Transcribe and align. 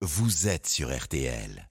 vous 0.00 0.46
êtes 0.46 0.68
sur 0.68 0.96
RTL. 0.96 1.67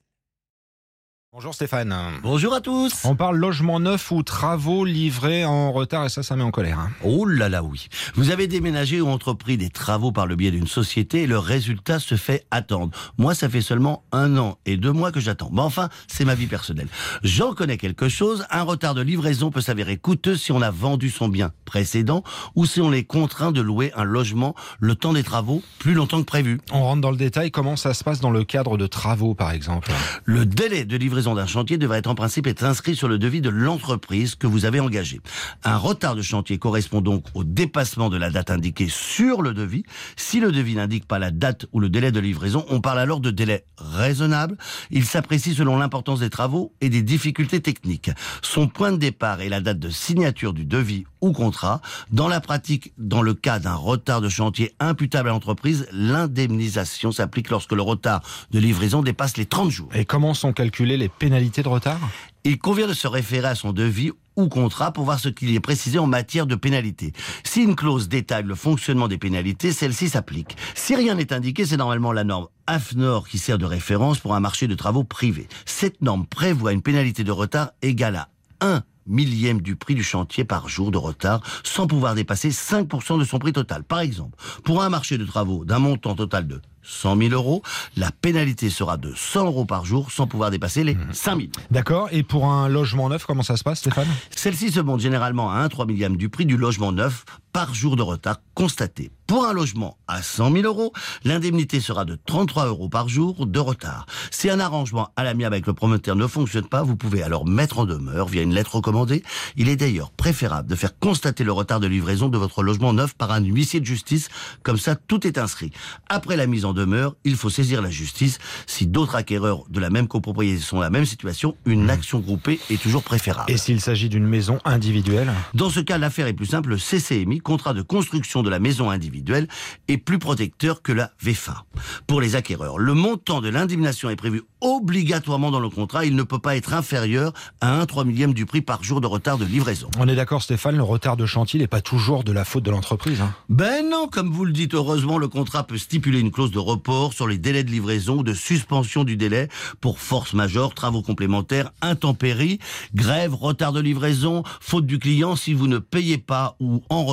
Bonjour 1.38 1.54
Stéphane. 1.54 1.94
Bonjour 2.24 2.52
à 2.52 2.60
tous. 2.60 3.04
On 3.04 3.14
parle 3.14 3.36
logement 3.36 3.78
neuf 3.78 4.10
ou 4.10 4.24
travaux 4.24 4.84
livrés 4.84 5.44
en 5.44 5.70
retard 5.70 6.04
et 6.04 6.08
ça, 6.08 6.24
ça 6.24 6.34
met 6.34 6.42
en 6.42 6.50
colère. 6.50 6.80
hein. 6.80 6.90
Oh 7.04 7.26
là 7.26 7.48
là 7.48 7.62
oui. 7.62 7.86
Vous 8.16 8.32
avez 8.32 8.48
déménagé 8.48 9.00
ou 9.00 9.06
entrepris 9.06 9.56
des 9.56 9.70
travaux 9.70 10.10
par 10.10 10.26
le 10.26 10.34
biais 10.34 10.50
d'une 10.50 10.66
société 10.66 11.22
et 11.22 11.26
le 11.28 11.38
résultat 11.38 12.00
se 12.00 12.16
fait 12.16 12.44
attendre. 12.50 12.90
Moi, 13.18 13.36
ça 13.36 13.48
fait 13.48 13.60
seulement 13.60 14.02
un 14.10 14.36
an 14.36 14.58
et 14.66 14.76
deux 14.76 14.90
mois 14.90 15.12
que 15.12 15.20
j'attends. 15.20 15.48
Mais 15.52 15.60
enfin, 15.60 15.90
c'est 16.08 16.24
ma 16.24 16.34
vie 16.34 16.48
personnelle. 16.48 16.88
J'en 17.22 17.54
connais 17.54 17.76
quelque 17.76 18.08
chose. 18.08 18.44
Un 18.50 18.62
retard 18.62 18.94
de 18.94 19.02
livraison 19.02 19.52
peut 19.52 19.60
s'avérer 19.60 19.96
coûteux 19.96 20.36
si 20.36 20.50
on 20.50 20.60
a 20.60 20.72
vendu 20.72 21.08
son 21.08 21.28
bien 21.28 21.52
précédent 21.66 22.24
ou 22.56 22.66
si 22.66 22.80
on 22.80 22.92
est 22.92 23.04
contraint 23.04 23.52
de 23.52 23.60
louer 23.60 23.92
un 23.94 24.02
logement 24.02 24.56
le 24.80 24.96
temps 24.96 25.12
des 25.12 25.22
travaux 25.22 25.62
plus 25.78 25.94
longtemps 25.94 26.18
que 26.18 26.26
prévu. 26.26 26.60
On 26.72 26.82
rentre 26.82 27.00
dans 27.00 27.12
le 27.12 27.16
détail. 27.16 27.52
Comment 27.52 27.76
ça 27.76 27.94
se 27.94 28.02
passe 28.02 28.18
dans 28.18 28.32
le 28.32 28.42
cadre 28.42 28.76
de 28.76 28.88
travaux, 28.88 29.36
par 29.36 29.52
exemple? 29.52 29.92
Le 30.24 30.44
délai 30.44 30.84
de 30.84 30.96
livraison 30.96 31.27
d'un 31.34 31.46
chantier 31.46 31.78
devrait 31.78 31.98
être 31.98 32.08
en 32.08 32.14
principe 32.14 32.46
être 32.46 32.64
inscrit 32.64 32.96
sur 32.96 33.08
le 33.08 33.18
devis 33.18 33.40
de 33.40 33.48
l'entreprise 33.48 34.34
que 34.34 34.46
vous 34.46 34.64
avez 34.64 34.80
engagée. 34.80 35.20
Un 35.64 35.76
retard 35.76 36.14
de 36.14 36.22
chantier 36.22 36.58
correspond 36.58 37.00
donc 37.00 37.24
au 37.34 37.44
dépassement 37.44 38.08
de 38.08 38.16
la 38.16 38.30
date 38.30 38.50
indiquée 38.50 38.88
sur 38.88 39.42
le 39.42 39.54
devis. 39.54 39.84
Si 40.16 40.40
le 40.40 40.52
devis 40.52 40.74
n'indique 40.74 41.06
pas 41.06 41.18
la 41.18 41.30
date 41.30 41.66
ou 41.72 41.80
le 41.80 41.88
délai 41.88 42.12
de 42.12 42.20
livraison, 42.20 42.64
on 42.68 42.80
parle 42.80 42.98
alors 42.98 43.20
de 43.20 43.30
délai 43.30 43.64
raisonnable. 43.76 44.56
Il 44.90 45.04
s'apprécie 45.04 45.54
selon 45.54 45.76
l'importance 45.76 46.20
des 46.20 46.30
travaux 46.30 46.72
et 46.80 46.88
des 46.88 47.02
difficultés 47.02 47.60
techniques. 47.60 48.10
Son 48.42 48.68
point 48.68 48.92
de 48.92 48.98
départ 48.98 49.40
est 49.40 49.48
la 49.48 49.60
date 49.60 49.78
de 49.78 49.90
signature 49.90 50.52
du 50.52 50.64
devis 50.64 51.04
ou 51.20 51.32
contrat. 51.32 51.80
Dans 52.10 52.28
la 52.28 52.40
pratique, 52.40 52.92
dans 52.98 53.22
le 53.22 53.34
cas 53.34 53.58
d'un 53.58 53.74
retard 53.74 54.20
de 54.20 54.28
chantier 54.28 54.74
imputable 54.80 55.28
à 55.28 55.32
l'entreprise, 55.32 55.86
l'indemnisation 55.92 57.12
s'applique 57.12 57.50
lorsque 57.50 57.72
le 57.72 57.82
retard 57.82 58.22
de 58.50 58.58
livraison 58.58 59.02
dépasse 59.02 59.36
les 59.36 59.46
30 59.46 59.70
jours. 59.70 59.88
Et 59.94 60.04
comment 60.04 60.34
sont 60.34 60.52
calculées 60.52 60.96
les 60.96 61.07
pénalités 61.08 61.62
de 61.62 61.68
retard 61.68 61.98
Il 62.44 62.58
convient 62.58 62.86
de 62.86 62.92
se 62.92 63.06
référer 63.06 63.48
à 63.48 63.54
son 63.54 63.72
devis 63.72 64.12
ou 64.36 64.48
contrat 64.48 64.92
pour 64.92 65.04
voir 65.04 65.18
ce 65.18 65.28
qu'il 65.28 65.54
est 65.54 65.60
précisé 65.60 65.98
en 65.98 66.06
matière 66.06 66.46
de 66.46 66.54
pénalité. 66.54 67.12
Si 67.44 67.62
une 67.62 67.74
clause 67.74 68.08
détaille 68.08 68.44
le 68.44 68.54
fonctionnement 68.54 69.08
des 69.08 69.18
pénalités, 69.18 69.72
celle-ci 69.72 70.08
s'applique. 70.08 70.56
Si 70.74 70.94
rien 70.94 71.16
n'est 71.16 71.32
indiqué, 71.32 71.66
c'est 71.66 71.76
normalement 71.76 72.12
la 72.12 72.24
norme 72.24 72.46
AFNOR 72.66 73.28
qui 73.28 73.38
sert 73.38 73.58
de 73.58 73.66
référence 73.66 74.18
pour 74.18 74.34
un 74.34 74.40
marché 74.40 74.68
de 74.68 74.74
travaux 74.74 75.04
privés. 75.04 75.48
Cette 75.66 76.00
norme 76.02 76.26
prévoit 76.26 76.72
une 76.72 76.82
pénalité 76.82 77.24
de 77.24 77.32
retard 77.32 77.70
égale 77.82 78.16
à 78.16 78.28
1 78.60 78.82
millième 79.08 79.60
du 79.60 79.74
prix 79.74 79.94
du 79.94 80.04
chantier 80.04 80.44
par 80.44 80.68
jour 80.68 80.90
de 80.90 80.98
retard 80.98 81.40
sans 81.64 81.86
pouvoir 81.86 82.14
dépasser 82.14 82.50
5% 82.50 83.18
de 83.18 83.24
son 83.24 83.38
prix 83.38 83.52
total. 83.52 83.82
Par 83.82 84.00
exemple, 84.00 84.36
pour 84.64 84.82
un 84.82 84.88
marché 84.88 85.18
de 85.18 85.24
travaux 85.24 85.64
d'un 85.64 85.78
montant 85.78 86.14
total 86.14 86.46
de 86.46 86.60
100 86.88 87.16
000 87.18 87.30
euros, 87.32 87.62
la 87.96 88.10
pénalité 88.10 88.70
sera 88.70 88.96
de 88.96 89.12
100 89.14 89.46
euros 89.46 89.64
par 89.64 89.84
jour 89.84 90.10
sans 90.10 90.26
pouvoir 90.26 90.50
dépasser 90.50 90.84
les 90.84 90.96
5 91.12 91.36
000. 91.36 91.48
D'accord. 91.70 92.08
Et 92.12 92.22
pour 92.22 92.46
un 92.46 92.68
logement 92.68 93.08
neuf, 93.08 93.26
comment 93.26 93.42
ça 93.42 93.56
se 93.56 93.64
passe, 93.64 93.80
Stéphane? 93.80 94.08
Celle-ci 94.34 94.72
se 94.72 94.80
monte 94.80 95.00
généralement 95.00 95.50
à 95.50 95.56
1 95.58 95.68
3 95.68 95.86
millième 95.86 96.16
du 96.16 96.28
prix 96.28 96.46
du 96.46 96.56
logement 96.56 96.92
neuf 96.92 97.24
par 97.58 97.74
jour 97.74 97.96
de 97.96 98.02
retard 98.02 98.36
constaté. 98.54 99.10
Pour 99.26 99.44
un 99.44 99.52
logement 99.52 99.98
à 100.06 100.22
100 100.22 100.52
000 100.52 100.64
euros, 100.64 100.92
l'indemnité 101.24 101.80
sera 101.80 102.06
de 102.06 102.16
33 102.24 102.66
euros 102.66 102.88
par 102.88 103.10
jour 103.10 103.46
de 103.46 103.58
retard. 103.58 104.06
Si 104.30 104.48
un 104.48 104.58
arrangement 104.58 105.10
à 105.16 105.24
l'amiable 105.24 105.54
avec 105.54 105.66
le 105.66 105.74
promoteur 105.74 106.16
ne 106.16 106.26
fonctionne 106.26 106.64
pas, 106.66 106.82
vous 106.82 106.96
pouvez 106.96 107.22
alors 107.22 107.46
mettre 107.46 107.80
en 107.80 107.84
demeure 107.84 108.26
via 108.28 108.40
une 108.40 108.54
lettre 108.54 108.76
recommandée. 108.76 109.22
Il 109.56 109.68
est 109.68 109.76
d'ailleurs 109.76 110.12
préférable 110.12 110.70
de 110.70 110.74
faire 110.76 110.98
constater 110.98 111.44
le 111.44 111.52
retard 111.52 111.78
de 111.78 111.86
livraison 111.86 112.28
de 112.28 112.38
votre 112.38 112.62
logement 112.62 112.94
neuf 112.94 113.14
par 113.14 113.30
un 113.30 113.44
huissier 113.44 113.80
de 113.80 113.84
justice. 113.84 114.30
Comme 114.62 114.78
ça, 114.78 114.96
tout 114.96 115.26
est 115.26 115.36
inscrit. 115.36 115.72
Après 116.08 116.36
la 116.36 116.46
mise 116.46 116.64
en 116.64 116.72
demeure, 116.72 117.14
il 117.24 117.36
faut 117.36 117.50
saisir 117.50 117.82
la 117.82 117.90
justice. 117.90 118.38
Si 118.66 118.86
d'autres 118.86 119.14
acquéreurs 119.14 119.64
de 119.68 119.78
la 119.78 119.90
même 119.90 120.08
copropriété 120.08 120.62
sont 120.62 120.76
dans 120.76 120.82
la 120.82 120.90
même 120.90 121.04
situation, 121.04 121.54
une 121.66 121.90
action 121.90 122.20
groupée 122.20 122.60
est 122.70 122.80
toujours 122.80 123.02
préférable. 123.02 123.52
Et 123.52 123.58
s'il 123.58 123.82
s'agit 123.82 124.08
d'une 124.08 124.26
maison 124.26 124.58
individuelle? 124.64 125.30
Dans 125.52 125.68
ce 125.68 125.80
cas, 125.80 125.98
l'affaire 125.98 126.28
est 126.28 126.32
plus 126.32 126.46
simple. 126.46 126.70
Le 126.70 126.78
CCMI, 126.78 127.40
contrat 127.48 127.72
de 127.72 127.80
construction 127.80 128.42
de 128.42 128.50
la 128.50 128.58
maison 128.58 128.90
individuelle, 128.90 129.48
est 129.88 129.96
plus 129.96 130.18
protecteur 130.18 130.82
que 130.82 130.92
la 130.92 131.12
VFA. 131.22 131.64
Pour 132.06 132.20
les 132.20 132.36
acquéreurs, 132.36 132.76
le 132.78 132.92
montant 132.92 133.40
de 133.40 133.48
l'indemnisation 133.48 134.10
est 134.10 134.16
prévu 134.16 134.42
obligatoirement 134.60 135.50
dans 135.50 135.60
le 135.60 135.70
contrat. 135.70 136.04
Il 136.04 136.14
ne 136.14 136.24
peut 136.24 136.38
pas 136.38 136.56
être 136.56 136.74
inférieur 136.74 137.32
à 137.62 137.80
1 137.80 137.86
3 137.86 138.04
millième 138.04 138.34
du 138.34 138.44
prix 138.44 138.60
par 138.60 138.82
jour 138.82 139.00
de 139.00 139.06
retard 139.06 139.38
de 139.38 139.46
livraison. 139.46 139.88
On 139.98 140.06
est 140.08 140.14
d'accord, 140.14 140.42
Stéphane, 140.42 140.76
le 140.76 140.82
retard 140.82 141.16
de 141.16 141.24
chantier 141.24 141.58
n'est 141.58 141.66
pas 141.66 141.80
toujours 141.80 142.22
de 142.22 142.32
la 142.32 142.44
faute 142.44 142.64
de 142.64 142.70
l'entreprise. 142.70 143.22
hein. 143.22 143.34
Ben 143.48 143.88
non, 143.88 144.08
comme 144.08 144.30
vous 144.30 144.44
le 144.44 144.52
dites, 144.52 144.74
heureusement, 144.74 145.16
le 145.16 145.28
contrat 145.28 145.64
peut 145.64 145.78
stipuler 145.78 146.20
une 146.20 146.30
clause 146.30 146.50
de 146.50 146.58
report 146.58 147.14
sur 147.14 147.26
les 147.26 147.38
délais 147.38 147.64
de 147.64 147.70
livraison 147.70 148.18
ou 148.18 148.22
de 148.22 148.34
suspension 148.34 149.04
du 149.04 149.16
délai 149.16 149.48
pour 149.80 150.00
force 150.00 150.34
majeure, 150.34 150.74
travaux 150.74 151.00
complémentaires, 151.00 151.70
intempéries, 151.80 152.58
grève, 152.94 153.34
retard 153.34 153.72
de 153.72 153.80
livraison, 153.80 154.42
faute 154.60 154.84
du 154.84 154.98
client 154.98 155.34
si 155.34 155.54
vous 155.54 155.66
ne 155.66 155.78
payez 155.78 156.18
pas 156.18 156.56
ou 156.60 156.82
en 156.90 157.04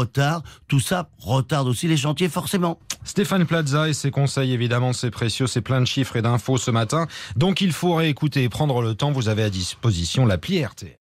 Tout 0.67 0.79
ça 0.79 1.09
retarde 1.19 1.67
aussi 1.67 1.87
les 1.87 1.97
chantiers 1.97 2.29
forcément. 2.29 2.79
Stéphane 3.03 3.45
Plaza 3.45 3.87
et 3.87 3.93
ses 3.93 4.11
conseils, 4.11 4.51
évidemment, 4.51 4.93
c'est 4.93 5.11
précieux, 5.11 5.47
c'est 5.47 5.61
plein 5.61 5.79
de 5.79 5.85
chiffres 5.85 6.15
et 6.15 6.21
d'infos 6.21 6.57
ce 6.57 6.71
matin. 6.71 7.07
Donc 7.35 7.61
il 7.61 7.71
faut 7.71 7.93
réécouter 7.93 8.43
et 8.43 8.49
prendre 8.49 8.81
le 8.81 8.95
temps. 8.95 9.11
Vous 9.11 9.29
avez 9.29 9.43
à 9.43 9.49
disposition 9.49 10.25
l'appli 10.25 10.63
RT. 10.65 11.04